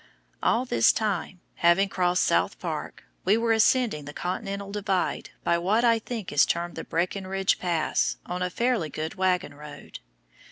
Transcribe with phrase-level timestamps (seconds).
[0.41, 5.83] All this time, having crossed South Park, we were ascending the Continental Divide by what
[5.85, 9.99] I think is termed the Breckenridge Pass, on a fairly good wagon road.